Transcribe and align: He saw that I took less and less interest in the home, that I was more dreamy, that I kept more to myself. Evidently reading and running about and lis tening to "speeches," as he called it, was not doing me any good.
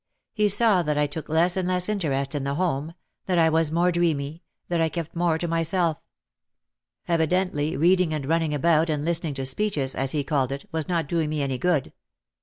He 0.33 0.49
saw 0.49 0.81
that 0.81 0.97
I 0.97 1.05
took 1.05 1.29
less 1.29 1.55
and 1.55 1.67
less 1.67 1.87
interest 1.87 2.33
in 2.33 2.43
the 2.43 2.55
home, 2.55 2.95
that 3.27 3.37
I 3.37 3.49
was 3.51 3.71
more 3.71 3.91
dreamy, 3.91 4.41
that 4.67 4.81
I 4.81 4.89
kept 4.89 5.15
more 5.15 5.37
to 5.37 5.47
myself. 5.47 6.01
Evidently 7.07 7.77
reading 7.77 8.11
and 8.11 8.25
running 8.25 8.51
about 8.55 8.89
and 8.89 9.05
lis 9.05 9.19
tening 9.19 9.35
to 9.35 9.45
"speeches," 9.45 9.93
as 9.93 10.09
he 10.09 10.23
called 10.23 10.51
it, 10.51 10.67
was 10.71 10.89
not 10.89 11.07
doing 11.07 11.29
me 11.29 11.43
any 11.43 11.59
good. 11.59 11.93